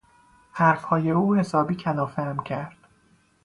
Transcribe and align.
حرفهای 0.51 1.11
او 1.11 1.35
حسابی 1.35 1.75
کلافهام 1.75 2.43
کرد. 2.43 2.77